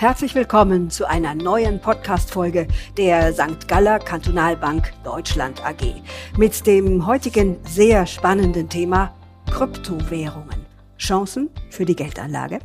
[0.00, 3.66] Herzlich willkommen zu einer neuen Podcast-Folge der St.
[3.66, 6.00] Galler Kantonalbank Deutschland AG
[6.36, 9.12] mit dem heutigen sehr spannenden Thema
[9.50, 10.64] Kryptowährungen.
[10.98, 12.60] Chancen für die Geldanlage?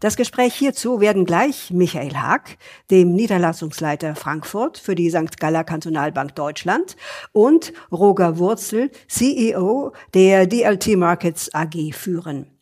[0.00, 2.56] Das Gespräch hierzu werden gleich Michael Haag,
[2.90, 5.38] dem Niederlassungsleiter Frankfurt für die St.
[5.38, 6.96] Galler Kantonalbank Deutschland
[7.32, 12.53] und Roger Wurzel, CEO der DLT Markets AG führen.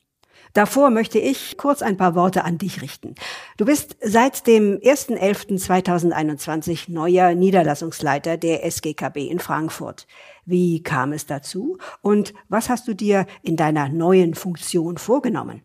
[0.53, 3.15] Davor möchte ich kurz ein paar Worte an dich richten.
[3.57, 10.07] Du bist seit dem 1.11.2021 neuer Niederlassungsleiter der SGKB in Frankfurt.
[10.45, 15.63] Wie kam es dazu und was hast du dir in deiner neuen Funktion vorgenommen?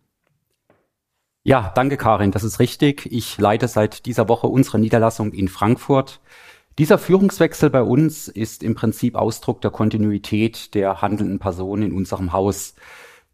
[1.44, 3.08] Ja, danke Karin, das ist richtig.
[3.12, 6.20] Ich leite seit dieser Woche unsere Niederlassung in Frankfurt.
[6.78, 12.34] Dieser Führungswechsel bei uns ist im Prinzip Ausdruck der Kontinuität der handelnden Personen in unserem
[12.34, 12.76] Haus.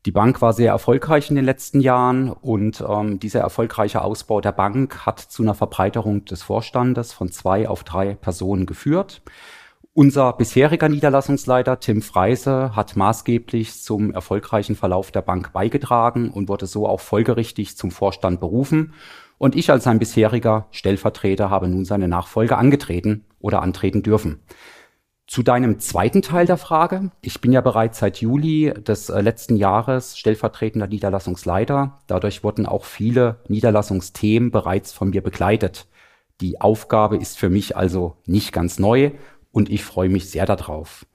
[0.05, 4.51] Die Bank war sehr erfolgreich in den letzten Jahren und ähm, dieser erfolgreiche Ausbau der
[4.51, 9.21] Bank hat zu einer Verbreiterung des Vorstandes von zwei auf drei Personen geführt.
[9.93, 16.65] Unser bisheriger Niederlassungsleiter Tim Freise hat maßgeblich zum erfolgreichen Verlauf der Bank beigetragen und wurde
[16.65, 18.93] so auch folgerichtig zum Vorstand berufen.
[19.37, 24.39] Und ich als sein bisheriger Stellvertreter habe nun seine Nachfolge angetreten oder antreten dürfen.
[25.33, 27.09] Zu deinem zweiten Teil der Frage.
[27.21, 31.97] Ich bin ja bereits seit Juli des äh, letzten Jahres stellvertretender Niederlassungsleiter.
[32.05, 35.87] Dadurch wurden auch viele Niederlassungsthemen bereits von mir begleitet.
[36.39, 39.09] Die Aufgabe ist für mich also nicht ganz neu
[39.51, 41.07] und ich freue mich sehr darauf.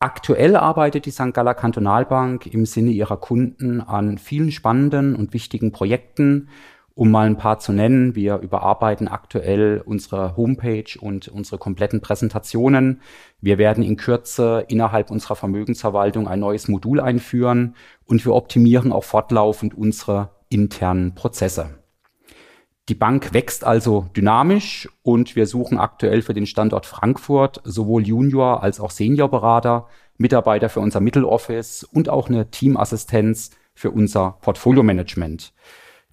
[0.00, 1.32] Aktuell arbeitet die St.
[1.32, 6.50] Galler Kantonalbank im Sinne ihrer Kunden an vielen spannenden und wichtigen Projekten,
[6.94, 13.00] um mal ein paar zu nennen, wir überarbeiten aktuell unsere Homepage und unsere kompletten Präsentationen.
[13.40, 19.04] Wir werden in Kürze innerhalb unserer Vermögensverwaltung ein neues Modul einführen und wir optimieren auch
[19.04, 21.78] fortlaufend unsere internen Prozesse.
[22.88, 28.62] Die Bank wächst also dynamisch und wir suchen aktuell für den Standort Frankfurt sowohl Junior
[28.62, 35.54] als auch Seniorberater, Mitarbeiter für unser Mitteloffice und auch eine Teamassistenz für unser Portfolio-Management.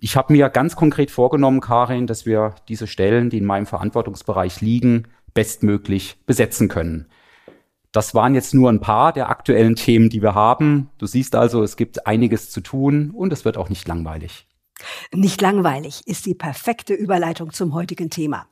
[0.03, 4.59] Ich habe mir ganz konkret vorgenommen, Karin, dass wir diese Stellen, die in meinem Verantwortungsbereich
[4.59, 7.07] liegen, bestmöglich besetzen können.
[7.91, 10.89] Das waren jetzt nur ein paar der aktuellen Themen, die wir haben.
[10.97, 14.47] Du siehst also, es gibt einiges zu tun und es wird auch nicht langweilig.
[15.13, 18.47] Nicht langweilig ist die perfekte Überleitung zum heutigen Thema.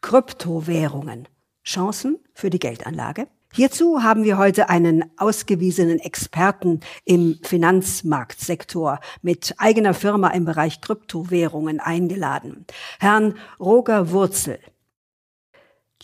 [0.00, 1.28] Kryptowährungen.
[1.62, 3.28] Chancen für die Geldanlage?
[3.52, 11.80] Hierzu haben wir heute einen ausgewiesenen Experten im Finanzmarktsektor mit eigener Firma im Bereich Kryptowährungen
[11.80, 12.64] eingeladen,
[13.00, 14.60] Herrn Roger Wurzel.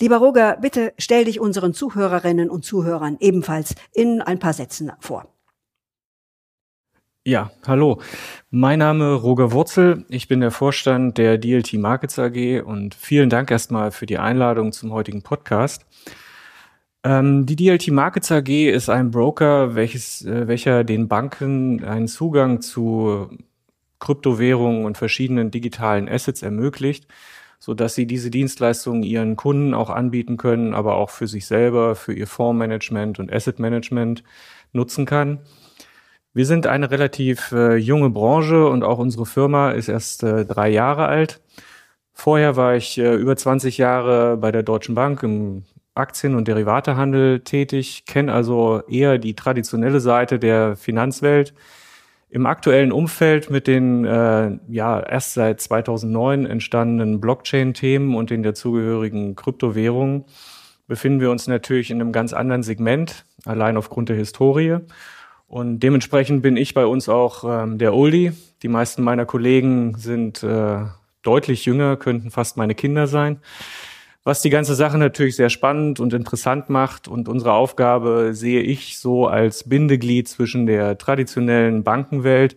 [0.01, 5.29] Lieber Roger, bitte stell dich unseren Zuhörerinnen und Zuhörern ebenfalls in ein paar Sätzen vor.
[7.25, 8.01] Ja, hallo.
[8.51, 10.05] Mein Name Roger Wurzel.
[10.09, 14.73] Ich bin der Vorstand der DLT Markets AG und vielen Dank erstmal für die Einladung
[14.73, 15.87] zum heutigen Podcast.
[17.07, 22.61] Ähm, die DLT Markets AG ist ein Broker, welches, äh, welcher den Banken einen Zugang
[22.63, 23.31] zu
[24.01, 27.07] Kryptowährungen und verschiedenen digitalen Assets ermöglicht,
[27.61, 31.95] so dass sie diese Dienstleistungen ihren Kunden auch anbieten können, aber auch für sich selber,
[31.95, 34.25] für ihr Fondsmanagement und Asset Management
[34.73, 35.39] nutzen kann.
[36.35, 40.71] Wir sind eine relativ äh, junge Branche und auch unsere Firma ist erst äh, drei
[40.71, 41.41] Jahre alt.
[42.13, 45.65] Vorher war ich äh, über 20 Jahre bei der Deutschen Bank im
[45.97, 51.55] Aktien- und Derivatehandel tätig, kenne also eher die traditionelle Seite der Finanzwelt.
[52.29, 59.37] Im aktuellen Umfeld mit den äh, ja erst seit 2009 entstandenen Blockchain-Themen und den dazugehörigen
[59.37, 60.25] Kryptowährungen
[60.89, 64.79] befinden wir uns natürlich in einem ganz anderen Segment, allein aufgrund der Historie.
[65.49, 68.33] Und dementsprechend bin ich bei uns auch ähm, der Oldie.
[68.63, 70.85] Die meisten meiner Kollegen sind äh,
[71.23, 73.41] deutlich jünger, könnten fast meine Kinder sein
[74.27, 77.07] was die ganze Sache natürlich sehr spannend und interessant macht.
[77.07, 82.57] Und unsere Aufgabe sehe ich so als Bindeglied zwischen der traditionellen Bankenwelt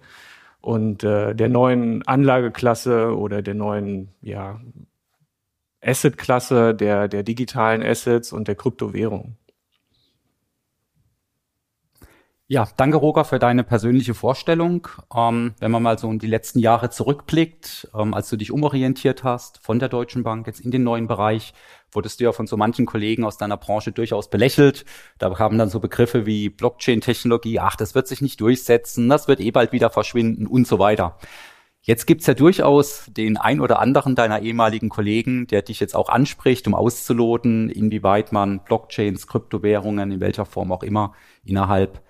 [0.61, 4.59] und äh, der neuen Anlageklasse oder der neuen ja,
[5.79, 9.37] Assetklasse der, der digitalen Assets und der Kryptowährung.
[12.51, 14.87] Ja, danke Roger für deine persönliche Vorstellung.
[15.15, 19.23] Ähm, wenn man mal so in die letzten Jahre zurückblickt, ähm, als du dich umorientiert
[19.23, 21.53] hast von der Deutschen Bank jetzt in den neuen Bereich,
[21.91, 24.83] wurdest du ja von so manchen Kollegen aus deiner Branche durchaus belächelt.
[25.19, 29.41] Da kamen dann so Begriffe wie Blockchain-Technologie, ach, das wird sich nicht durchsetzen, das wird
[29.41, 31.19] eh bald wieder verschwinden und so weiter.
[31.83, 36.09] Jetzt gibt's ja durchaus den ein oder anderen deiner ehemaligen Kollegen, der dich jetzt auch
[36.09, 41.13] anspricht, um auszuloten, inwieweit man Blockchains, Kryptowährungen, in welcher Form auch immer,
[41.45, 42.01] innerhalb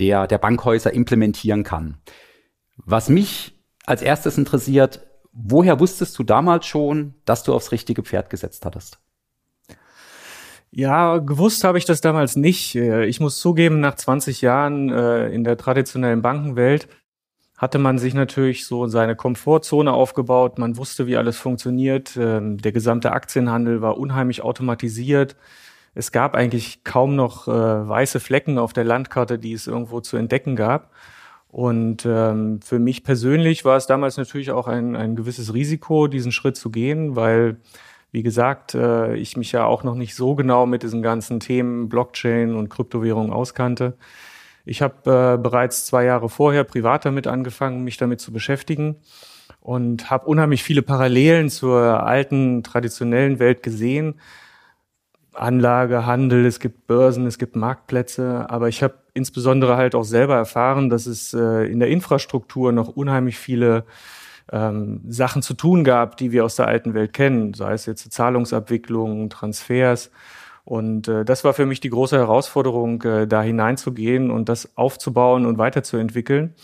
[0.00, 1.98] der, der Bankhäuser implementieren kann.
[2.76, 3.54] Was mich
[3.84, 8.98] als erstes interessiert, woher wusstest du damals schon, dass du aufs richtige Pferd gesetzt hattest?
[10.72, 12.76] Ja, gewusst habe ich das damals nicht.
[12.76, 16.88] Äh, ich muss zugeben, nach 20 Jahren äh, in der traditionellen Bankenwelt
[17.58, 20.58] hatte man sich natürlich so seine Komfortzone aufgebaut.
[20.58, 22.16] Man wusste, wie alles funktioniert.
[22.16, 25.36] Ähm, der gesamte Aktienhandel war unheimlich automatisiert.
[25.94, 30.16] Es gab eigentlich kaum noch äh, weiße Flecken auf der Landkarte, die es irgendwo zu
[30.16, 30.92] entdecken gab.
[31.48, 36.30] Und ähm, für mich persönlich war es damals natürlich auch ein, ein gewisses Risiko, diesen
[36.30, 37.56] Schritt zu gehen, weil
[38.12, 41.88] wie gesagt, äh, ich mich ja auch noch nicht so genau mit diesen ganzen Themen
[41.88, 43.96] Blockchain und Kryptowährung auskannte.
[44.64, 48.96] Ich habe äh, bereits zwei Jahre vorher privat damit angefangen, mich damit zu beschäftigen
[49.60, 54.20] und habe unheimlich viele Parallelen zur alten traditionellen Welt gesehen.
[55.34, 60.36] Anlage, Handel, es gibt Börsen, es gibt Marktplätze, aber ich habe insbesondere halt auch selber
[60.36, 63.84] erfahren, dass es äh, in der Infrastruktur noch unheimlich viele
[64.52, 68.12] ähm, Sachen zu tun gab, die wir aus der alten Welt kennen, sei es jetzt
[68.12, 70.10] Zahlungsabwicklungen, Transfers.
[70.64, 75.46] Und äh, das war für mich die große Herausforderung, äh, da hineinzugehen und das aufzubauen
[75.46, 76.54] und weiterzuentwickeln,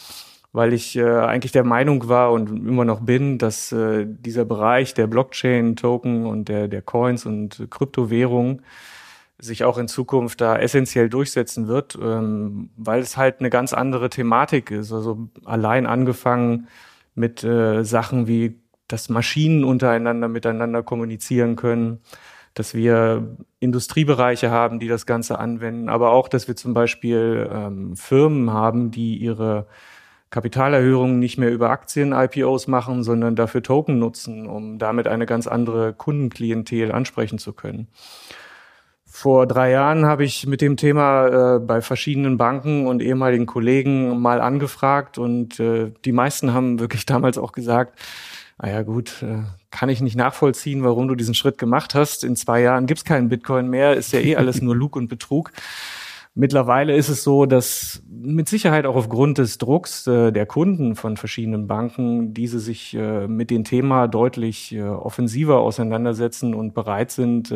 [0.57, 4.95] weil ich äh, eigentlich der Meinung war und immer noch bin, dass äh, dieser Bereich
[4.95, 8.63] der Blockchain-Token und der, der Coins und Kryptowährungen
[9.39, 14.09] sich auch in Zukunft da essentiell durchsetzen wird, ähm, weil es halt eine ganz andere
[14.09, 14.93] Thematik ist.
[14.93, 16.69] Also allein angefangen
[17.15, 18.59] mit äh, Sachen wie,
[18.89, 22.01] dass Maschinen untereinander miteinander kommunizieren können,
[22.55, 27.95] dass wir Industriebereiche haben, die das Ganze anwenden, aber auch, dass wir zum Beispiel ähm,
[27.95, 29.67] Firmen haben, die ihre
[30.37, 35.95] Kapitalerhöhungen nicht mehr über Aktien-IPOs machen, sondern dafür Token nutzen, um damit eine ganz andere
[35.95, 37.89] Kundenklientel ansprechen zu können.
[39.07, 44.21] Vor drei Jahren habe ich mit dem Thema äh, bei verschiedenen Banken und ehemaligen Kollegen
[44.21, 47.99] mal angefragt und äh, die meisten haben wirklich damals auch gesagt,
[48.59, 49.39] ah ja gut, äh,
[49.71, 52.25] kann ich nicht nachvollziehen, warum du diesen Schritt gemacht hast.
[52.25, 55.53] In zwei Jahren gibt's keinen Bitcoin mehr, ist ja eh alles nur Lug und Betrug.
[56.39, 61.17] Mittlerweile ist es so, dass mit Sicherheit auch aufgrund des Drucks äh, der Kunden von
[61.17, 67.55] verschiedenen Banken diese sich äh, mit dem Thema deutlich äh, offensiver auseinandersetzen und bereit sind,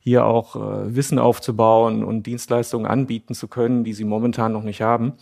[0.00, 5.12] hier auch Wissen aufzubauen und Dienstleistungen anbieten zu können, die sie momentan noch nicht haben.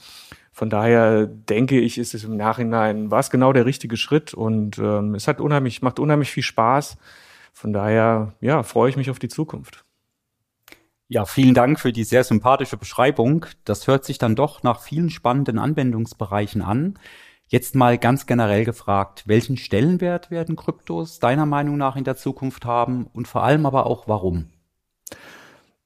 [0.52, 4.78] Von daher denke ich, ist es im Nachhinein, war es genau der richtige Schritt und
[4.78, 6.96] ähm, es hat unheimlich, macht unheimlich viel Spaß.
[7.52, 9.84] Von daher, ja, freue ich mich auf die Zukunft.
[11.12, 13.44] Ja, vielen Dank für die sehr sympathische Beschreibung.
[13.64, 17.00] Das hört sich dann doch nach vielen spannenden Anwendungsbereichen an.
[17.48, 22.64] Jetzt mal ganz generell gefragt, welchen Stellenwert werden Kryptos deiner Meinung nach in der Zukunft
[22.64, 24.50] haben und vor allem aber auch warum?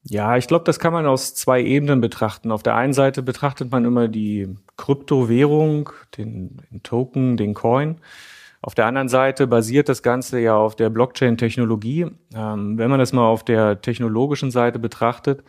[0.02, 2.52] Ja, ich glaube, das kann man aus zwei Ebenen betrachten.
[2.52, 5.88] Auf der einen Seite betrachtet man immer die Kryptowährung,
[6.18, 7.98] den, den Token, den Coin.
[8.64, 12.06] Auf der anderen Seite basiert das Ganze ja auf der Blockchain-Technologie.
[12.34, 15.44] Ähm, wenn man das mal auf der technologischen Seite betrachtet,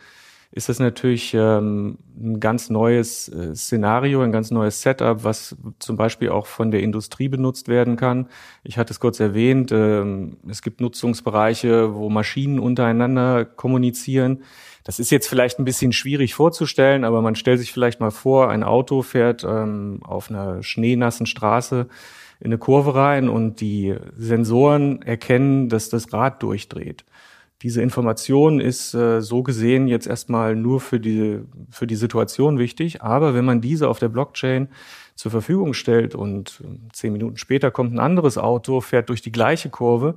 [0.52, 5.96] ist das natürlich ähm, ein ganz neues äh, Szenario, ein ganz neues Setup, was zum
[5.96, 8.28] Beispiel auch von der Industrie benutzt werden kann.
[8.64, 14.42] Ich hatte es kurz erwähnt, ähm, es gibt Nutzungsbereiche, wo Maschinen untereinander kommunizieren.
[14.84, 18.50] Das ist jetzt vielleicht ein bisschen schwierig vorzustellen, aber man stellt sich vielleicht mal vor,
[18.50, 21.88] ein Auto fährt ähm, auf einer schneenassen Straße
[22.40, 27.04] in eine Kurve rein und die Sensoren erkennen, dass das Rad durchdreht.
[27.62, 33.02] Diese Information ist äh, so gesehen jetzt erstmal nur für die, für die Situation wichtig,
[33.02, 34.68] aber wenn man diese auf der Blockchain
[35.14, 39.32] zur Verfügung stellt und äh, zehn Minuten später kommt ein anderes Auto, fährt durch die
[39.32, 40.16] gleiche Kurve,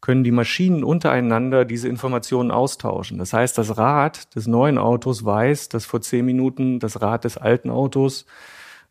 [0.00, 3.18] können die Maschinen untereinander diese Informationen austauschen.
[3.18, 7.36] Das heißt, das Rad des neuen Autos weiß, dass vor zehn Minuten das Rad des
[7.36, 8.26] alten Autos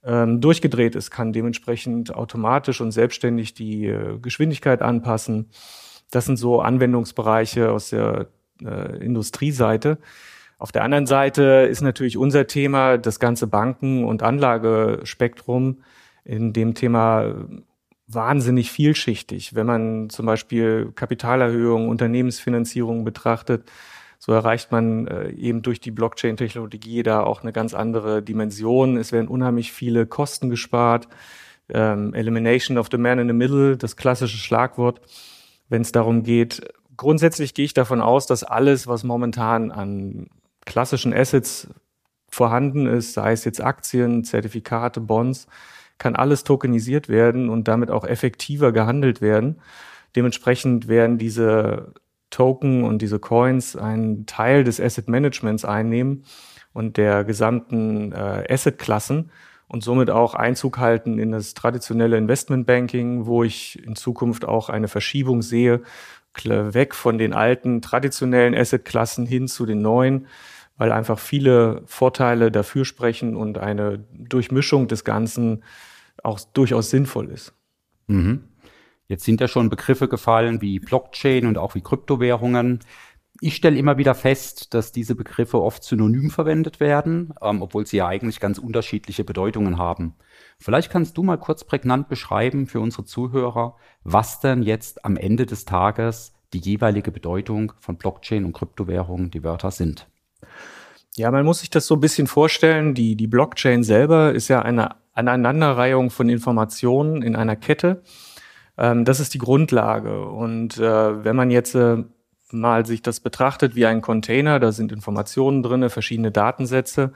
[0.03, 5.49] ähm, durchgedreht ist, kann dementsprechend automatisch und selbstständig die äh, Geschwindigkeit anpassen
[6.11, 8.27] das sind so Anwendungsbereiche aus der
[8.63, 9.99] äh, Industrieseite.
[10.57, 15.81] Auf der anderen Seite ist natürlich unser Thema das ganze Banken- und Anlagespektrum
[16.25, 17.33] in dem Thema
[18.07, 19.55] wahnsinnig vielschichtig.
[19.55, 23.71] Wenn man zum Beispiel Kapitalerhöhungen, Unternehmensfinanzierung betrachtet,
[24.19, 28.97] so erreicht man äh, eben durch die Blockchain-Technologie da auch eine ganz andere Dimension.
[28.97, 31.07] Es werden unheimlich viele Kosten gespart.
[31.69, 35.01] Ähm, Elimination of the man in the middle, das klassische Schlagwort
[35.69, 36.61] wenn es darum geht.
[36.97, 40.27] Grundsätzlich gehe ich davon aus, dass alles, was momentan an
[40.65, 41.69] klassischen Assets
[42.29, 45.47] vorhanden ist, sei es jetzt Aktien, Zertifikate, Bonds,
[45.97, 49.61] kann alles tokenisiert werden und damit auch effektiver gehandelt werden.
[50.15, 51.93] Dementsprechend werden diese
[52.29, 56.23] Token und diese Coins einen Teil des Asset Managements einnehmen
[56.73, 59.31] und der gesamten äh, Asset-Klassen
[59.67, 64.87] und somit auch Einzug halten in das traditionelle Investmentbanking, wo ich in Zukunft auch eine
[64.87, 65.81] Verschiebung sehe,
[66.43, 70.27] weg von den alten traditionellen Assetklassen hin zu den neuen,
[70.77, 75.63] weil einfach viele Vorteile dafür sprechen und eine Durchmischung des Ganzen
[76.23, 77.53] auch durchaus sinnvoll ist.
[78.07, 78.48] Mhm.
[79.09, 82.79] Jetzt sind ja schon Begriffe gefallen wie Blockchain und auch wie Kryptowährungen.
[83.41, 87.97] Ich stelle immer wieder fest, dass diese Begriffe oft synonym verwendet werden, ähm, obwohl sie
[87.97, 90.13] ja eigentlich ganz unterschiedliche Bedeutungen haben.
[90.59, 95.45] Vielleicht kannst du mal kurz prägnant beschreiben für unsere Zuhörer, was denn jetzt am Ende
[95.45, 100.07] des Tages die jeweilige Bedeutung von Blockchain und Kryptowährungen, die Wörter sind.
[101.15, 102.93] Ja, man muss sich das so ein bisschen vorstellen.
[102.93, 108.03] Die, die Blockchain selber ist ja eine Aneinanderreihung von Informationen in einer Kette.
[108.79, 110.25] Ähm, das ist die Grundlage.
[110.25, 111.97] Und äh, wenn man jetzt äh,
[112.51, 117.13] mal sich das betrachtet wie ein Container, da sind Informationen drin, verschiedene Datensätze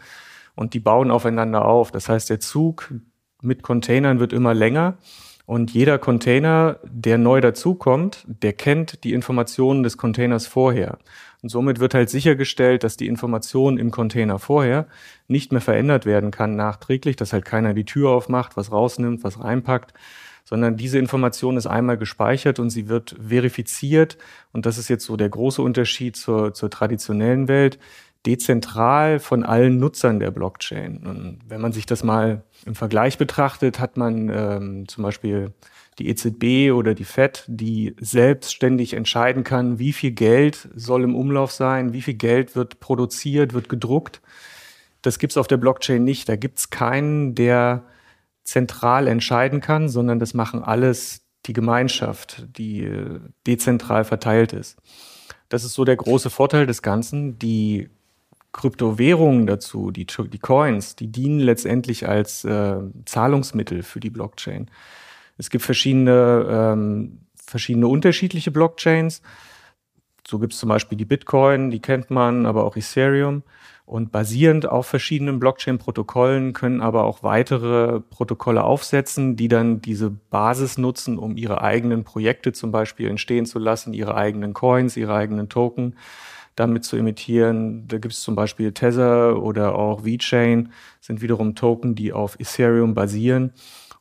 [0.56, 1.92] und die bauen aufeinander auf.
[1.92, 2.94] Das heißt, der Zug
[3.42, 4.98] mit Containern wird immer länger
[5.46, 11.00] und jeder Container, der neu dazukommt, der kennt die Informationen des Containers vorher.
[11.42, 14.88] Und somit wird halt sichergestellt, dass die Information im Container vorher
[15.28, 19.44] nicht mehr verändert werden kann nachträglich, dass halt keiner die Tür aufmacht, was rausnimmt, was
[19.44, 19.94] reinpackt,
[20.54, 24.20] sondern diese Information ist einmal gespeichert und sie wird verifiziert.
[24.52, 27.80] Und das ist jetzt so der große Unterschied zur, zur traditionellen Welt
[28.28, 31.08] dezentral von allen Nutzern der Blockchain.
[31.08, 35.54] Und wenn man sich das mal im Vergleich betrachtet, hat man ähm, zum Beispiel
[35.98, 41.52] die EZB oder die FED, die selbstständig entscheiden kann, wie viel Geld soll im Umlauf
[41.52, 44.22] sein, wie viel Geld wird produziert, wird gedruckt.
[45.02, 46.30] Das gibt's auf der Blockchain nicht.
[46.30, 47.86] Da gibt's keinen, der
[48.44, 54.78] zentral entscheiden kann, sondern das machen alles die Gemeinschaft, die äh, dezentral verteilt ist.
[55.50, 57.38] Das ist so der große Vorteil des Ganzen.
[57.38, 57.90] Die
[58.54, 64.70] Kryptowährungen dazu, die, die Coins, die dienen letztendlich als äh, Zahlungsmittel für die Blockchain.
[65.38, 69.22] Es gibt verschiedene, ähm, verschiedene unterschiedliche Blockchains.
[70.26, 73.44] So gibt es zum Beispiel die Bitcoin, die kennt man, aber auch Ethereum.
[73.86, 80.78] Und basierend auf verschiedenen Blockchain-Protokollen können aber auch weitere Protokolle aufsetzen, die dann diese Basis
[80.78, 85.50] nutzen, um ihre eigenen Projekte zum Beispiel entstehen zu lassen, ihre eigenen Coins, ihre eigenen
[85.50, 85.96] Token
[86.56, 87.88] damit zu imitieren.
[87.88, 90.72] Da gibt es zum Beispiel Tether oder auch VeChain,
[91.02, 93.52] sind wiederum Token, die auf Ethereum basieren.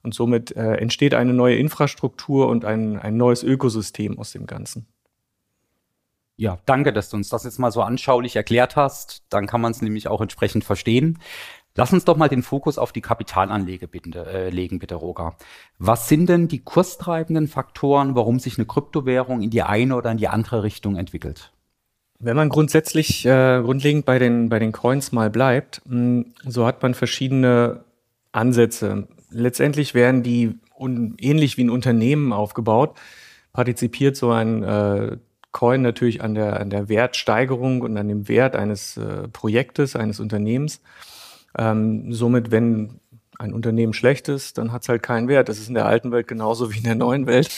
[0.03, 4.87] Und somit äh, entsteht eine neue Infrastruktur und ein, ein neues Ökosystem aus dem Ganzen.
[6.43, 9.23] Ja, danke, dass du uns das jetzt mal so anschaulich erklärt hast.
[9.29, 11.21] Dann kann man es nämlich auch entsprechend verstehen.
[11.77, 15.37] Lass uns doch mal den Fokus auf die Kapitalanlege bitte, äh, legen, bitte, Roger.
[15.79, 20.17] Was sind denn die kurstreibenden Faktoren, warum sich eine Kryptowährung in die eine oder in
[20.17, 21.53] die andere Richtung entwickelt?
[22.19, 26.67] Wenn man grundsätzlich äh, grundlegend bei den, bei den Coins mal bleibt, mh, hm, so
[26.67, 27.85] hat man verschiedene
[28.33, 29.07] Ansätze.
[29.31, 32.99] Letztendlich werden die un, ähnlich wie ein Unternehmen aufgebaut.
[33.53, 35.19] Partizipiert so ein äh,
[35.53, 40.19] Coin natürlich an der, an der Wertsteigerung und an dem Wert eines äh, Projektes, eines
[40.19, 40.81] Unternehmens.
[41.57, 43.01] Ähm, somit, wenn
[43.39, 45.49] ein Unternehmen schlecht ist, dann hat es halt keinen Wert.
[45.49, 47.51] Das ist in der alten Welt genauso wie in der neuen Welt.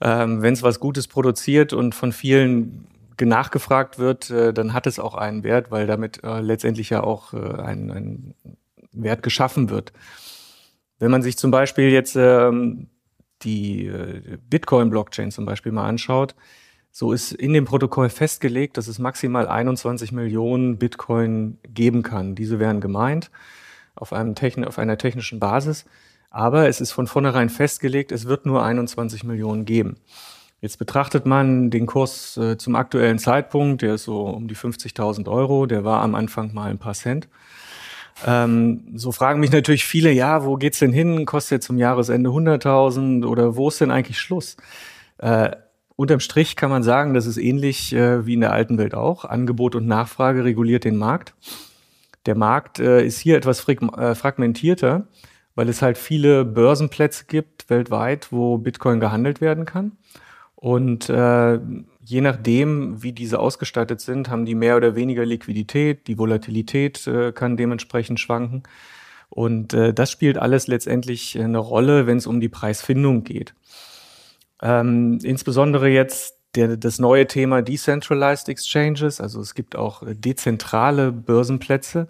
[0.00, 2.86] Ähm, wenn es was Gutes produziert und von vielen
[3.20, 7.32] nachgefragt wird, äh, dann hat es auch einen Wert, weil damit äh, letztendlich ja auch
[7.34, 8.34] äh, ein, ein
[8.92, 9.92] Wert geschaffen wird.
[10.98, 12.88] Wenn man sich zum Beispiel jetzt ähm,
[13.42, 16.34] die äh, Bitcoin-Blockchain zum Beispiel mal anschaut,
[16.90, 22.34] so ist in dem Protokoll festgelegt, dass es maximal 21 Millionen Bitcoin geben kann.
[22.34, 23.30] Diese wären gemeint
[23.94, 25.84] auf, einem Techn auf einer technischen Basis.
[26.30, 29.96] Aber es ist von vornherein festgelegt, es wird nur 21 Millionen geben.
[30.60, 35.28] Jetzt betrachtet man den Kurs äh, zum aktuellen Zeitpunkt, der ist so um die 50.000
[35.30, 37.28] Euro, der war am Anfang mal ein paar Cent.
[38.26, 41.24] Ähm, so fragen mich natürlich viele, ja, wo geht's denn hin?
[41.24, 44.56] Kostet jetzt zum Jahresende 100.000 oder wo ist denn eigentlich Schluss?
[45.18, 45.50] Äh,
[45.98, 49.24] unterm Strich kann man sagen, das ist ähnlich äh, wie in der alten Welt auch.
[49.24, 51.34] Angebot und Nachfrage reguliert den Markt.
[52.24, 55.08] Der Markt äh, ist hier etwas äh, fragmentierter,
[55.56, 59.92] weil es halt viele Börsenplätze gibt weltweit, wo Bitcoin gehandelt werden kann.
[60.54, 61.58] Und äh,
[62.04, 66.06] je nachdem, wie diese ausgestattet sind, haben die mehr oder weniger Liquidität.
[66.06, 68.62] Die Volatilität äh, kann dementsprechend schwanken.
[69.30, 73.54] Und äh, das spielt alles letztendlich eine Rolle, wenn es um die Preisfindung geht.
[74.62, 79.20] Ähm, insbesondere jetzt der, das neue Thema Decentralized Exchanges.
[79.20, 82.08] Also es gibt auch dezentrale Börsenplätze,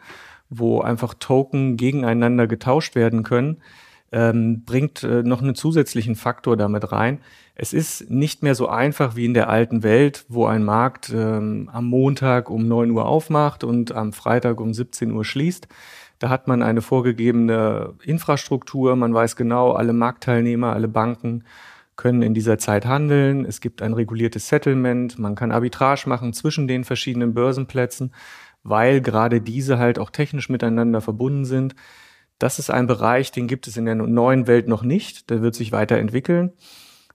[0.48, 3.60] wo einfach Token gegeneinander getauscht werden können
[4.12, 7.20] ähm, bringt äh, noch einen zusätzlichen Faktor damit rein.
[7.54, 11.68] Es ist nicht mehr so einfach wie in der alten Welt, wo ein Markt ähm,
[11.72, 15.68] am Montag um 9 Uhr aufmacht und am Freitag um 17 Uhr schließt.
[16.18, 21.44] Da hat man eine vorgegebene Infrastruktur, man weiß genau, alle Marktteilnehmer, alle Banken
[21.98, 23.44] können in dieser Zeit handeln.
[23.44, 28.14] Es gibt ein reguliertes Settlement, man kann Arbitrage machen zwischen den verschiedenen Börsenplätzen,
[28.62, 31.74] weil gerade diese halt auch technisch miteinander verbunden sind.
[32.38, 35.28] Das ist ein Bereich, den gibt es in der neuen Welt noch nicht.
[35.28, 36.52] Der wird sich weiterentwickeln.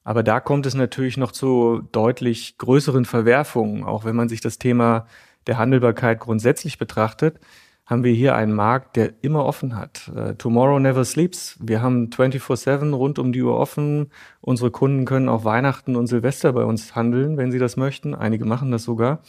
[0.04, 3.86] Aber da kommt es natürlich noch zu deutlich größeren Verwerfungen.
[3.86, 5.08] Auch wenn man sich das Thema
[5.48, 7.40] der Handelbarkeit grundsätzlich betrachtet,
[7.86, 10.10] haben wir hier einen Markt, der immer offen hat.
[10.16, 11.58] Uh, tomorrow never sleeps.
[11.60, 14.12] Wir haben 24-7 rund um die Uhr offen.
[14.42, 18.16] Unsere Kunden können auch Weihnachten und Silvester bei uns handeln, wenn sie das möchten.
[18.16, 19.22] Einige machen das sogar.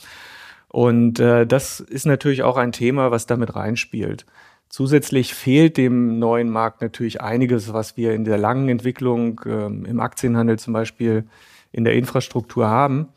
[0.69, 4.27] Und äh, das ist natürlich auch ein Thema, was damit reinspielt.
[4.69, 10.01] Zusätzlich fehlt dem neuen Markt natürlich einiges, was wir in der langen Entwicklung ähm, im
[10.01, 11.27] Aktienhandel zum Beispiel
[11.71, 13.09] in der Infrastruktur haben.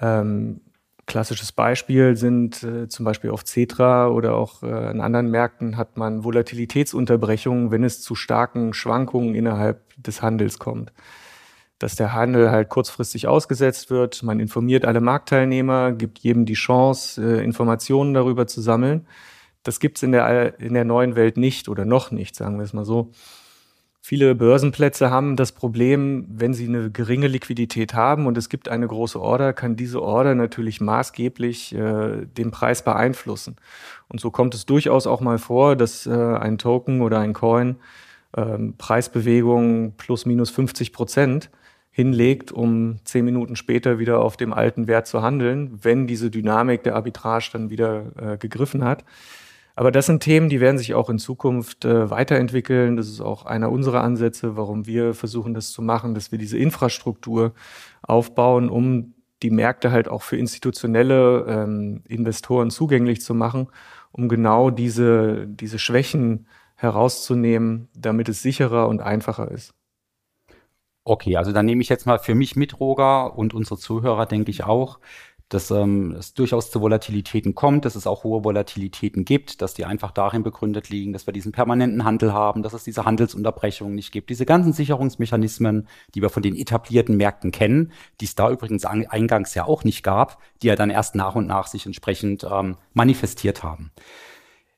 [0.00, 0.60] Ähm,
[1.08, 5.96] klassisches Beispiel sind äh, zum Beispiel auf Cetra oder auch äh, an anderen Märkten hat
[5.96, 10.92] man Volatilitätsunterbrechungen, wenn es zu starken Schwankungen innerhalb des Handels kommt.
[11.80, 17.20] Dass der Handel halt kurzfristig ausgesetzt wird, man informiert alle Marktteilnehmer, gibt jedem die Chance,
[17.22, 19.08] äh, Informationen darüber zu sammeln.
[19.62, 22.72] Das gibt's in der, in der neuen Welt nicht oder noch nicht, sagen wir es
[22.72, 23.10] mal so.
[24.08, 28.88] Viele Börsenplätze haben das Problem, wenn sie eine geringe Liquidität haben und es gibt eine
[28.88, 33.56] große Order, kann diese Order natürlich maßgeblich äh, den Preis beeinflussen.
[34.08, 37.76] Und so kommt es durchaus auch mal vor, dass äh, ein Token oder ein Coin
[38.34, 41.50] äh, Preisbewegungen plus minus 50 Prozent
[41.90, 46.82] hinlegt, um zehn Minuten später wieder auf dem alten Wert zu handeln, wenn diese Dynamik
[46.82, 49.04] der Arbitrage dann wieder äh, gegriffen hat.
[49.78, 52.96] Aber das sind Themen, die werden sich auch in Zukunft äh, weiterentwickeln.
[52.96, 56.58] Das ist auch einer unserer Ansätze, warum wir versuchen, das zu machen, dass wir diese
[56.58, 57.54] Infrastruktur
[58.02, 63.68] aufbauen, um die Märkte halt auch für institutionelle ähm, Investoren zugänglich zu machen,
[64.10, 69.74] um genau diese, diese Schwächen herauszunehmen, damit es sicherer und einfacher ist.
[71.04, 74.50] Okay, also dann nehme ich jetzt mal für mich mit, Roger, und unsere Zuhörer, denke
[74.50, 74.98] ich auch,
[75.48, 79.84] dass ähm, es durchaus zu Volatilitäten kommt, dass es auch hohe Volatilitäten gibt, dass die
[79.84, 84.12] einfach darin begründet liegen, dass wir diesen permanenten Handel haben, dass es diese Handelsunterbrechungen nicht
[84.12, 84.28] gibt.
[84.30, 89.54] Diese ganzen Sicherungsmechanismen, die wir von den etablierten Märkten kennen, die es da übrigens eingangs
[89.54, 93.62] ja auch nicht gab, die ja dann erst nach und nach sich entsprechend ähm, manifestiert
[93.62, 93.90] haben.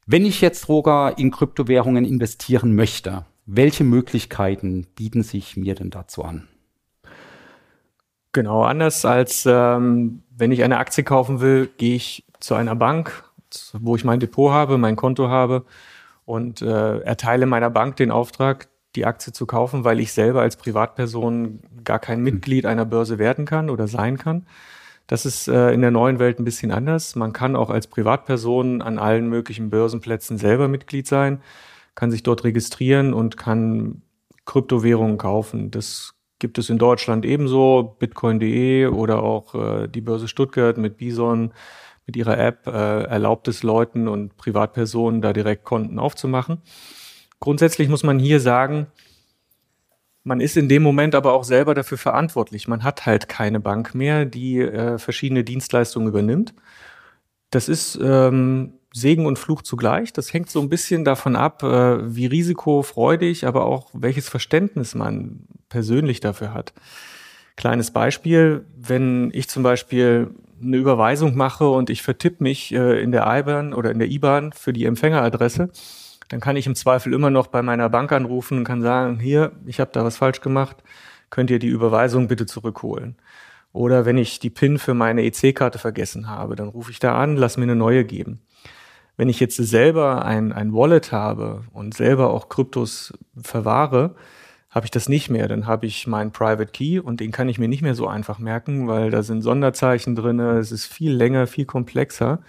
[0.06, 6.24] Wenn ich jetzt, Roger, in Kryptowährungen investieren möchte, welche Möglichkeiten bieten sich mir denn dazu
[6.24, 6.48] an?
[8.32, 13.24] Genau, anders als ähm, wenn ich eine Aktie kaufen will, gehe ich zu einer Bank,
[13.72, 15.64] wo ich mein Depot habe, mein Konto habe
[16.24, 20.56] und äh, erteile meiner Bank den Auftrag, die Aktie zu kaufen, weil ich selber als
[20.56, 24.46] Privatperson gar kein Mitglied einer Börse werden kann oder sein kann.
[25.08, 27.16] Das ist äh, in der neuen Welt ein bisschen anders.
[27.16, 31.42] Man kann auch als Privatperson an allen möglichen Börsenplätzen selber Mitglied sein,
[31.96, 34.02] kann sich dort registrieren und kann
[34.44, 35.72] Kryptowährungen kaufen.
[35.72, 41.52] Das gibt es in Deutschland ebenso, bitcoin.de oder auch äh, die Börse Stuttgart mit Bison
[42.06, 46.62] mit ihrer App äh, erlaubt es Leuten und Privatpersonen da direkt Konten aufzumachen.
[47.38, 48.88] Grundsätzlich muss man hier sagen,
[50.24, 52.68] man ist in dem Moment aber auch selber dafür verantwortlich.
[52.68, 56.52] Man hat halt keine Bank mehr, die äh, verschiedene Dienstleistungen übernimmt.
[57.50, 60.12] Das ist ähm, Segen und Fluch zugleich.
[60.12, 65.46] Das hängt so ein bisschen davon ab, äh, wie risikofreudig, aber auch welches Verständnis man
[65.68, 66.72] persönlich dafür hat.
[67.56, 70.30] Kleines Beispiel, wenn ich zum Beispiel
[70.62, 74.52] eine Überweisung mache und ich vertippe mich äh, in der IBAN oder in der IBAN
[74.52, 75.70] für die Empfängeradresse,
[76.28, 79.52] dann kann ich im Zweifel immer noch bei meiner Bank anrufen und kann sagen, hier,
[79.66, 80.76] ich habe da was falsch gemacht,
[81.28, 83.16] könnt ihr die Überweisung bitte zurückholen.
[83.72, 87.36] Oder wenn ich die PIN für meine EC-Karte vergessen habe, dann rufe ich da an,
[87.36, 88.40] lass mir eine neue geben.
[89.20, 94.14] Wenn ich jetzt selber ein, ein Wallet habe und selber auch Kryptos verwahre,
[94.70, 95.46] habe ich das nicht mehr.
[95.46, 98.38] Dann habe ich meinen Private Key und den kann ich mir nicht mehr so einfach
[98.38, 102.40] merken, weil da sind Sonderzeichen drin, es ist viel länger, viel komplexer.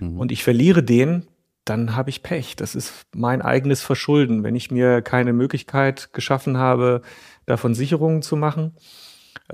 [0.00, 0.18] Mhm.
[0.18, 1.28] Und ich verliere den,
[1.64, 2.56] dann habe ich Pech.
[2.56, 4.42] Das ist mein eigenes Verschulden.
[4.42, 7.02] Wenn ich mir keine Möglichkeit geschaffen habe,
[7.46, 8.74] davon Sicherungen zu machen,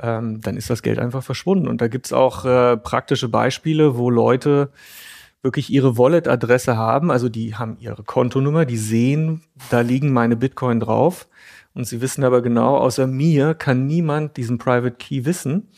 [0.02, 1.68] ähm, dann ist das Geld einfach verschwunden.
[1.68, 4.70] Und da gibt's auch äh, praktische Beispiele, wo Leute
[5.46, 10.80] wirklich ihre Wallet-Adresse haben, also die haben ihre Kontonummer, die sehen, da liegen meine Bitcoin
[10.80, 11.28] drauf
[11.72, 15.68] und sie wissen aber genau, außer mir kann niemand diesen Private Key wissen.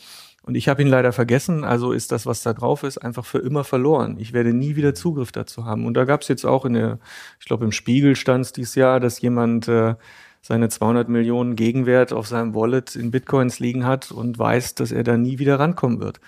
[0.43, 3.37] Und ich habe ihn leider vergessen, also ist das, was da drauf ist, einfach für
[3.37, 4.17] immer verloren.
[4.17, 5.85] Ich werde nie wieder Zugriff dazu haben.
[5.85, 6.97] Und da gab es jetzt auch in der,
[7.39, 9.93] ich glaube im Spiegel stand es dieses Jahr, dass jemand äh,
[10.41, 15.03] seine 200 Millionen Gegenwert auf seinem Wallet in Bitcoins liegen hat und weiß, dass er
[15.03, 16.19] da nie wieder rankommen wird.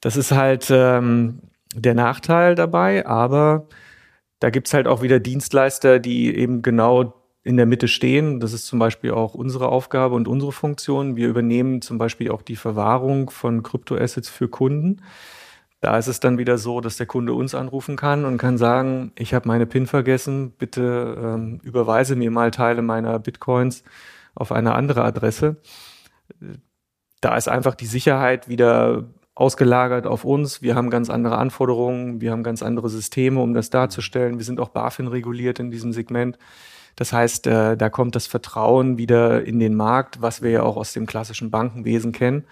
[0.00, 1.40] Das ist halt ähm,
[1.74, 3.68] der Nachteil dabei, aber
[4.40, 8.40] Da gibt's halt auch wieder Dienstleister, die eben genau in der Mitte stehen.
[8.40, 11.16] Das ist zum Beispiel auch unsere Aufgabe und unsere Funktion.
[11.16, 15.02] Wir übernehmen zum Beispiel auch die Verwahrung von Kryptoassets für Kunden.
[15.80, 19.12] Da ist es dann wieder so, dass der Kunde uns anrufen kann und kann sagen,
[19.16, 23.84] ich habe meine PIN vergessen, bitte ähm, überweise mir mal Teile meiner Bitcoins
[24.34, 25.56] auf eine andere Adresse.
[27.20, 29.04] Da ist einfach die Sicherheit wieder
[29.38, 30.62] ausgelagert auf uns.
[30.62, 34.38] Wir haben ganz andere Anforderungen, wir haben ganz andere Systeme, um das darzustellen.
[34.38, 36.36] Wir sind auch BaFin reguliert in diesem Segment.
[36.96, 40.76] Das heißt, äh, da kommt das Vertrauen wieder in den Markt, was wir ja auch
[40.76, 42.46] aus dem klassischen Bankenwesen kennen.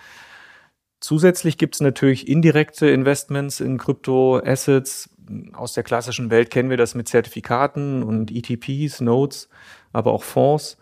[1.01, 5.11] Zusätzlich gibt es natürlich indirekte Investments in Kryptoassets.
[5.55, 9.49] Aus der klassischen Welt kennen wir das mit Zertifikaten und ETPs, Notes,
[9.93, 10.77] aber auch Fonds.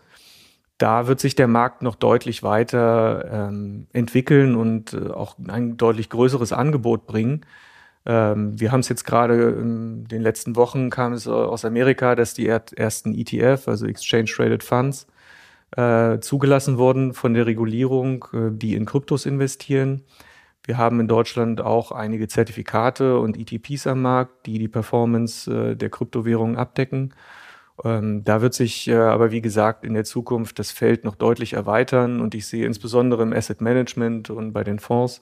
[0.77, 6.09] Da wird sich der Markt noch deutlich weiter ähm, entwickeln und äh, auch ein deutlich
[6.09, 7.45] größeres Angebot bringen.
[8.05, 12.33] Ähm, wir haben es jetzt gerade in den letzten Wochen kam es aus Amerika, dass
[12.33, 15.07] die ersten ETF, also Exchange Traded Funds,
[15.75, 20.03] äh, zugelassen wurden von der Regulierung, äh, die in Kryptos investieren.
[20.63, 25.75] Wir haben in Deutschland auch einige Zertifikate und ETPs am Markt, die die Performance äh,
[25.75, 27.13] der Kryptowährungen abdecken.
[27.83, 31.53] Ähm, da wird sich äh, aber, wie gesagt, in der Zukunft das Feld noch deutlich
[31.53, 35.21] erweitern und ich sehe insbesondere im Asset Management und bei den Fonds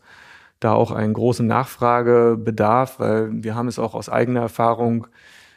[0.59, 5.07] da auch einen großen Nachfragebedarf, weil wir haben es auch aus eigener Erfahrung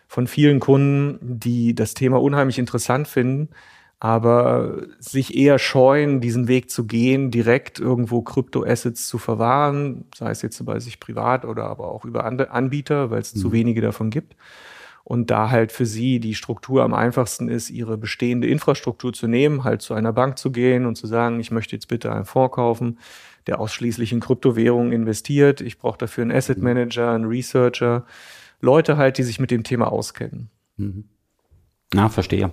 [0.08, 3.50] von vielen Kunden, die das Thema unheimlich interessant finden,
[3.98, 10.42] aber sich eher scheuen, diesen Weg zu gehen, direkt irgendwo Kryptoassets zu verwahren, sei es
[10.42, 13.40] jetzt bei sich privat oder aber auch über andere Anbieter, weil es mhm.
[13.40, 14.36] zu wenige davon gibt.
[15.08, 19.62] Und da halt für sie die Struktur am einfachsten ist, ihre bestehende Infrastruktur zu nehmen,
[19.62, 22.56] halt zu einer Bank zu gehen und zu sagen, ich möchte jetzt bitte einen Fonds
[22.56, 22.98] kaufen,
[23.46, 25.60] der ausschließlich in Kryptowährungen investiert.
[25.60, 26.64] Ich brauche dafür einen Asset mhm.
[26.64, 28.04] Manager, einen Researcher,
[28.60, 30.50] Leute halt, die sich mit dem Thema auskennen.
[30.76, 31.04] Mhm.
[31.94, 32.50] Na, verstehe.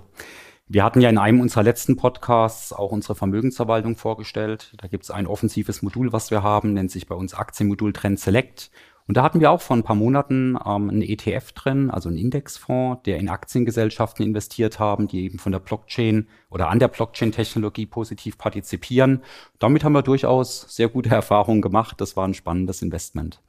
[0.68, 4.76] Wir hatten ja in einem unserer letzten Podcasts auch unsere Vermögensverwaltung vorgestellt.
[4.78, 8.20] Da gibt es ein offensives Modul, was wir haben, nennt sich bei uns Aktienmodul Trend
[8.20, 8.70] Select.
[9.08, 12.18] Und da hatten wir auch vor ein paar Monaten ähm, einen ETF drin, also einen
[12.18, 17.86] Indexfonds, der in Aktiengesellschaften investiert haben, die eben von der Blockchain oder an der Blockchain-Technologie
[17.86, 19.22] positiv partizipieren.
[19.60, 22.00] Damit haben wir durchaus sehr gute Erfahrungen gemacht.
[22.00, 23.42] Das war ein spannendes Investment.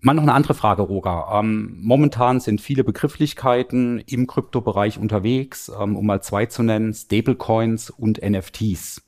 [0.00, 1.26] Mal noch eine andere Frage, Roger.
[1.32, 7.90] Ähm, momentan sind viele Begrifflichkeiten im Kryptobereich unterwegs, ähm, um mal zwei zu nennen, Stablecoins
[7.90, 9.02] und NFTs.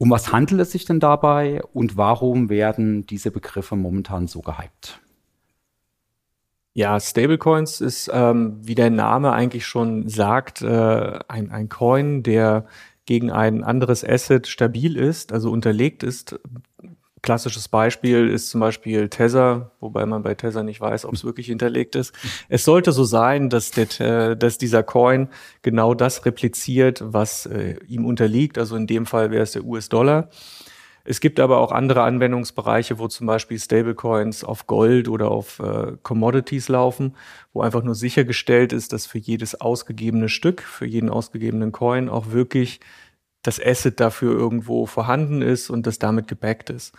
[0.00, 4.98] Um was handelt es sich denn dabei und warum werden diese Begriffe momentan so gehypt?
[6.72, 12.64] Ja, Stablecoins ist, ähm, wie der Name eigentlich schon sagt, äh, ein, ein Coin, der
[13.04, 16.40] gegen ein anderes Asset stabil ist, also unterlegt ist,
[17.22, 21.46] Klassisches Beispiel ist zum Beispiel Tether, wobei man bei Tether nicht weiß, ob es wirklich
[21.46, 22.14] hinterlegt ist.
[22.48, 25.28] Es sollte so sein, dass, der, dass dieser Coin
[25.62, 28.56] genau das repliziert, was äh, ihm unterliegt.
[28.56, 30.30] Also in dem Fall wäre es der US-Dollar.
[31.04, 35.96] Es gibt aber auch andere Anwendungsbereiche, wo zum Beispiel Stablecoins auf Gold oder auf äh,
[36.02, 37.16] Commodities laufen,
[37.52, 42.32] wo einfach nur sichergestellt ist, dass für jedes ausgegebene Stück, für jeden ausgegebenen Coin auch
[42.32, 42.80] wirklich
[43.42, 46.94] das Asset dafür irgendwo vorhanden ist und das damit gebackt ist.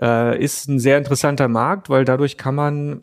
[0.00, 3.02] Äh, ist ein sehr interessanter Markt, weil dadurch kann man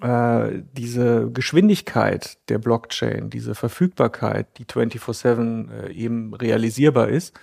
[0.00, 7.38] äh, diese Geschwindigkeit der Blockchain, diese Verfügbarkeit, die 24-7 äh, eben realisierbar ist,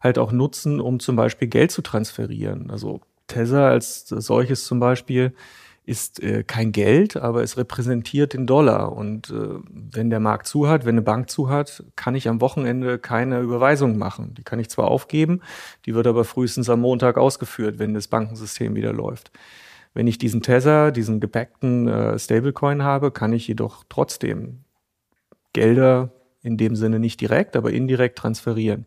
[0.00, 2.70] halt auch nutzen, um zum Beispiel Geld zu transferieren.
[2.70, 5.34] Also Tether als solches zum Beispiel
[5.84, 8.92] ist äh, kein Geld, aber es repräsentiert den Dollar.
[8.92, 12.40] Und äh, wenn der Markt zu hat, wenn eine Bank zu hat, kann ich am
[12.40, 14.34] Wochenende keine Überweisung machen.
[14.34, 15.40] Die kann ich zwar aufgeben,
[15.86, 19.32] die wird aber frühestens am Montag ausgeführt, wenn das Bankensystem wieder läuft.
[19.92, 24.60] Wenn ich diesen Tether, diesen gepackten äh, Stablecoin habe, kann ich jedoch trotzdem
[25.52, 26.12] Gelder
[26.42, 28.86] in dem Sinne nicht direkt, aber indirekt transferieren.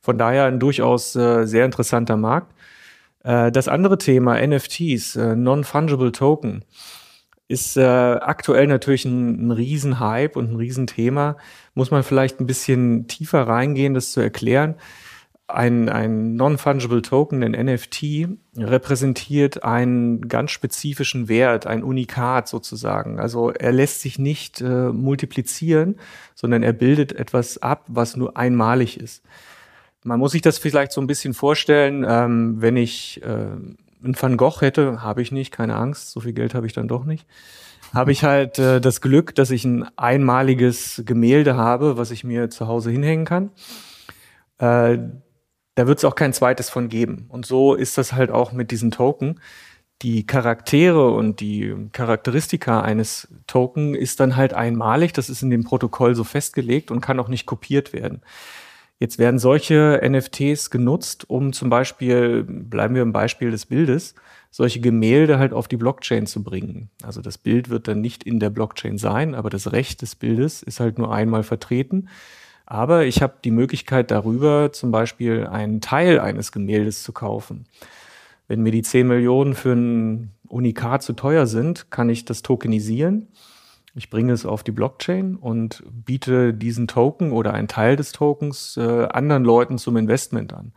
[0.00, 2.52] Von daher ein durchaus äh, sehr interessanter Markt.
[3.22, 6.64] Äh, das andere Thema, NFTs, äh, Non-Fungible Token,
[7.48, 11.36] ist äh, aktuell natürlich ein, ein Riesenhype und ein Riesenthema.
[11.74, 14.76] Muss man vielleicht ein bisschen tiefer reingehen, das zu erklären.
[15.48, 23.18] Ein, ein Non-Fungible Token, ein NFT, repräsentiert einen ganz spezifischen Wert, ein Unikat sozusagen.
[23.18, 25.96] Also er lässt sich nicht äh, multiplizieren,
[26.36, 29.24] sondern er bildet etwas ab, was nur einmalig ist.
[30.02, 34.36] Man muss sich das vielleicht so ein bisschen vorstellen, ähm, wenn ich äh, einen Van
[34.36, 37.26] Gogh hätte, habe ich nicht, keine Angst, so viel Geld habe ich dann doch nicht.
[37.92, 42.48] Habe ich halt äh, das Glück, dass ich ein einmaliges Gemälde habe, was ich mir
[42.50, 43.50] zu Hause hinhängen kann.
[44.58, 44.98] Äh,
[45.74, 47.26] da wird es auch kein zweites von geben.
[47.28, 49.40] Und so ist das halt auch mit diesen Token.
[50.02, 55.12] Die Charaktere und die Charakteristika eines Token ist dann halt einmalig.
[55.12, 58.22] Das ist in dem Protokoll so festgelegt und kann auch nicht kopiert werden.
[59.00, 64.14] Jetzt werden solche NFTs genutzt, um zum Beispiel, bleiben wir im Beispiel des Bildes,
[64.50, 66.90] solche Gemälde halt auf die Blockchain zu bringen.
[67.02, 70.62] Also das Bild wird dann nicht in der Blockchain sein, aber das Recht des Bildes
[70.62, 72.10] ist halt nur einmal vertreten.
[72.66, 77.64] Aber ich habe die Möglichkeit darüber zum Beispiel einen Teil eines Gemäldes zu kaufen.
[78.48, 83.28] Wenn mir die 10 Millionen für ein Unikat zu teuer sind, kann ich das tokenisieren.
[83.94, 88.76] Ich bringe es auf die Blockchain und biete diesen Token oder einen Teil des Tokens
[88.76, 90.72] äh, anderen Leuten zum Investment an.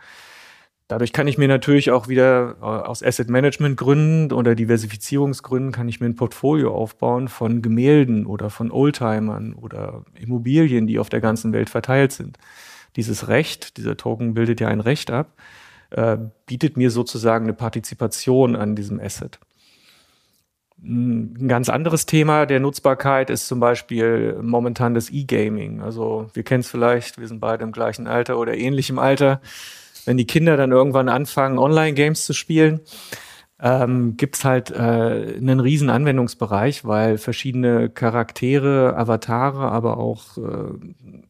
[0.88, 5.88] Dadurch kann ich mir natürlich auch wieder äh, aus Asset Management Gründen oder Diversifizierungsgründen kann
[5.88, 11.22] ich mir ein Portfolio aufbauen von Gemälden oder von Oldtimern oder Immobilien, die auf der
[11.22, 12.38] ganzen Welt verteilt sind.
[12.96, 15.34] Dieses Recht, dieser Token bildet ja ein Recht ab,
[15.92, 19.40] äh, bietet mir sozusagen eine Partizipation an diesem Asset.
[20.84, 25.82] Ein ganz anderes Thema der Nutzbarkeit ist zum Beispiel momentan das E-Gaming.
[25.82, 29.40] Also wir kennen es vielleicht, wir sind beide im gleichen Alter oder ähnlichem Alter
[30.06, 32.82] wenn die Kinder dann irgendwann anfangen, Online-Games zu spielen,
[33.62, 34.74] ähm, gibt halt äh,
[35.38, 40.74] einen riesen Anwendungsbereich, weil verschiedene Charaktere, Avatare, aber auch äh,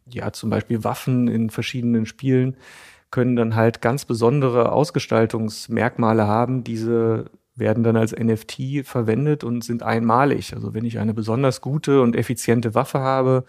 [0.09, 2.57] ja zum Beispiel Waffen in verschiedenen Spielen
[3.11, 6.63] können dann halt ganz besondere Ausgestaltungsmerkmale haben.
[6.63, 10.53] Diese werden dann als NFT verwendet und sind einmalig.
[10.53, 13.45] Also wenn ich eine besonders gute und effiziente Waffe habe,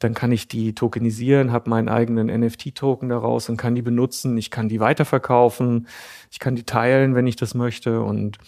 [0.00, 4.36] dann kann ich die tokenisieren, habe meinen eigenen NFT-Token daraus und kann die benutzen.
[4.38, 5.86] Ich kann die weiterverkaufen,
[6.30, 8.00] ich kann die teilen, wenn ich das möchte.
[8.00, 8.38] Und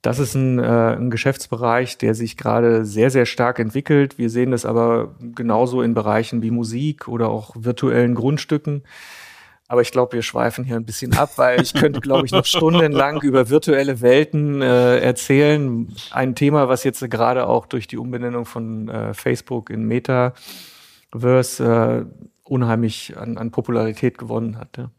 [0.00, 4.18] das ist ein, äh, ein Geschäftsbereich, der sich gerade sehr, sehr stark entwickelt.
[4.18, 8.82] Wir sehen das aber genauso in Bereichen wie Musik oder auch virtuellen Grundstücken.
[9.68, 12.44] Aber ich glaube, wir schweifen hier ein bisschen ab, weil ich könnte, glaube ich, noch
[12.44, 15.88] stundenlang über virtuelle Welten äh, erzählen.
[16.12, 20.34] Ein Thema, was jetzt gerade auch durch die Umbenennung von äh, Facebook in Meta
[21.12, 22.04] Verse äh,
[22.44, 24.76] unheimlich an, an Popularität gewonnen hat.
[24.76, 24.90] Ja.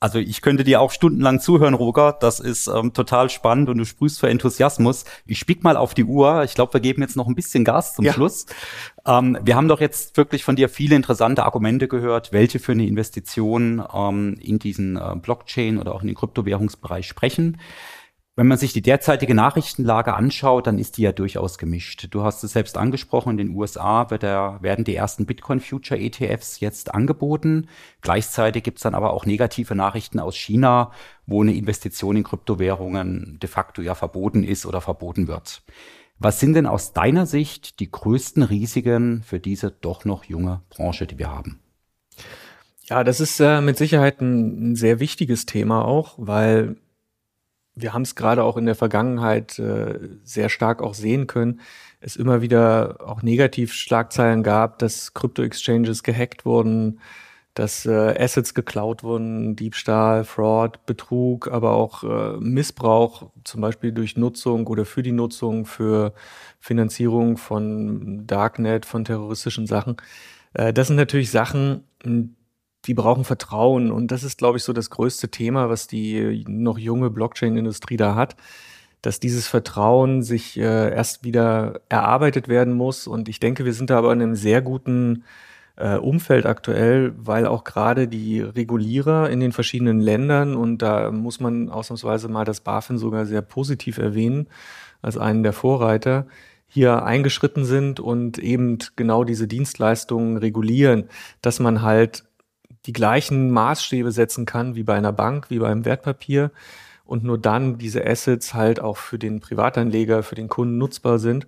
[0.00, 2.16] Also ich könnte dir auch stundenlang zuhören, Roger.
[2.20, 5.04] Das ist ähm, total spannend und du sprühst für Enthusiasmus.
[5.26, 6.44] Ich spick mal auf die Uhr.
[6.44, 8.12] Ich glaube, wir geben jetzt noch ein bisschen Gas zum ja.
[8.12, 8.46] Schluss.
[9.06, 12.86] Ähm, wir haben doch jetzt wirklich von dir viele interessante Argumente gehört, welche für eine
[12.86, 17.58] Investition ähm, in diesen äh, Blockchain oder auch in den Kryptowährungsbereich sprechen.
[18.38, 22.06] Wenn man sich die derzeitige Nachrichtenlage anschaut, dann ist die ja durchaus gemischt.
[22.12, 26.60] Du hast es selbst angesprochen, in den USA der, werden die ersten Bitcoin Future ETFs
[26.60, 27.66] jetzt angeboten.
[28.00, 30.92] Gleichzeitig gibt es dann aber auch negative Nachrichten aus China,
[31.26, 35.62] wo eine Investition in Kryptowährungen de facto ja verboten ist oder verboten wird.
[36.20, 41.08] Was sind denn aus deiner Sicht die größten Risiken für diese doch noch junge Branche,
[41.08, 41.58] die wir haben?
[42.84, 46.76] Ja, das ist äh, mit Sicherheit ein, ein sehr wichtiges Thema auch, weil
[47.80, 51.60] wir haben es gerade auch in der Vergangenheit äh, sehr stark auch sehen können,
[52.00, 57.00] es immer wieder auch Negativschlagzeilen gab, dass Krypto-Exchanges gehackt wurden,
[57.54, 64.16] dass äh, Assets geklaut wurden, Diebstahl, Fraud, Betrug, aber auch äh, Missbrauch, zum Beispiel durch
[64.16, 66.14] Nutzung oder für die Nutzung, für
[66.60, 69.96] Finanzierung von Darknet, von terroristischen Sachen.
[70.54, 71.82] Äh, das sind natürlich Sachen,
[72.88, 73.92] die brauchen Vertrauen.
[73.92, 78.14] Und das ist, glaube ich, so das größte Thema, was die noch junge Blockchain-Industrie da
[78.14, 78.34] hat,
[79.02, 83.06] dass dieses Vertrauen sich äh, erst wieder erarbeitet werden muss.
[83.06, 85.24] Und ich denke, wir sind da aber in einem sehr guten
[85.76, 91.38] äh, Umfeld aktuell, weil auch gerade die Regulierer in den verschiedenen Ländern, und da muss
[91.38, 94.48] man ausnahmsweise mal das BaFin sogar sehr positiv erwähnen,
[95.02, 96.26] als einen der Vorreiter,
[96.66, 101.04] hier eingeschritten sind und eben genau diese Dienstleistungen regulieren,
[101.40, 102.24] dass man halt
[102.88, 106.50] die gleichen Maßstäbe setzen kann wie bei einer Bank, wie beim Wertpapier
[107.04, 111.46] und nur dann diese Assets halt auch für den Privatanleger, für den Kunden nutzbar sind.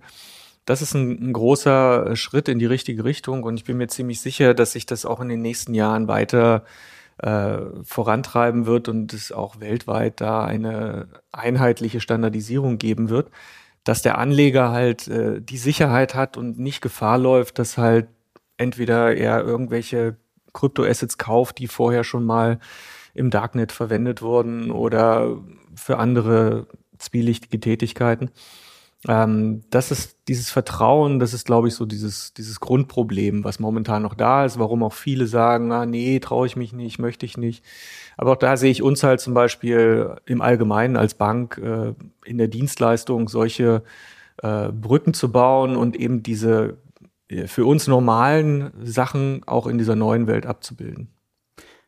[0.65, 4.21] Das ist ein, ein, großer Schritt in die richtige Richtung und ich bin mir ziemlich
[4.21, 6.63] sicher, dass sich das auch in den nächsten Jahren weiter
[7.17, 13.31] äh, vorantreiben wird und es auch weltweit da eine einheitliche Standardisierung geben wird,
[13.83, 18.09] dass der Anleger halt äh, die Sicherheit hat und nicht Gefahr läuft, dass halt
[18.57, 20.17] entweder er irgendwelche
[20.53, 22.59] Kryptoassets kauft, die vorher schon mal
[23.13, 25.37] im Darknet verwendet wurden oder
[25.75, 28.31] für andere zwielichtige Tätigkeiten.
[29.07, 34.03] Ähm, das ist dieses Vertrauen, das ist, glaube ich, so dieses, dieses Grundproblem, was momentan
[34.03, 37.35] noch da ist, warum auch viele sagen, ah, nee, traue ich mich nicht, möchte ich
[37.35, 37.63] nicht.
[38.15, 41.93] Aber auch da sehe ich uns halt zum Beispiel im Allgemeinen als Bank äh,
[42.25, 43.83] in der Dienstleistung solche
[44.43, 46.77] äh, Brücken zu bauen und eben diese
[47.45, 51.09] für uns normalen Sachen auch in dieser neuen Welt abzubilden.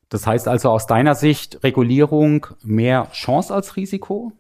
[0.10, 4.32] Das heißt also aus deiner Sicht Regulierung mehr Chance als Risiko?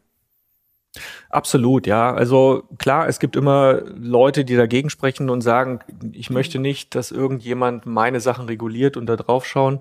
[1.30, 2.14] Absolut, ja.
[2.14, 5.80] Also klar, es gibt immer Leute, die dagegen sprechen und sagen,
[6.12, 9.80] ich möchte nicht, dass irgendjemand meine Sachen reguliert und da drauf schauen.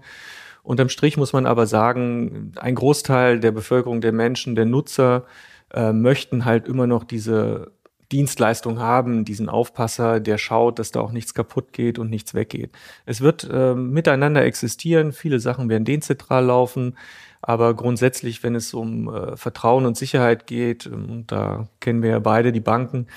[0.63, 5.27] Unterm Strich muss man aber sagen, ein Großteil der Bevölkerung, der Menschen, der Nutzer
[5.75, 7.73] äh, möchten halt immer noch diese
[8.13, 12.71] Dienstleistung haben, diesen Aufpasser, der schaut, dass da auch nichts kaputt geht und nichts weggeht.
[13.07, 16.97] Es wird äh, miteinander existieren, viele Sachen werden dezentral laufen,
[17.45, 22.11] aber grundsätzlich, wenn es um äh, Vertrauen und Sicherheit geht, ähm, und da kennen wir
[22.11, 23.09] ja beide die Banken,